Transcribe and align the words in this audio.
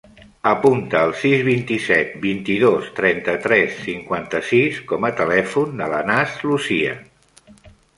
Apunta 0.51 1.01
el 1.07 1.11
sis, 1.23 1.43
vint-i-set, 1.49 2.15
vint-i-dos, 2.25 2.89
trenta-tres, 3.01 3.79
cinquanta-sis 3.85 4.83
com 4.93 5.11
a 5.13 5.17
telèfon 5.25 5.81
de 5.85 5.95
l'Anas 5.95 6.39
Lucia. 6.51 7.03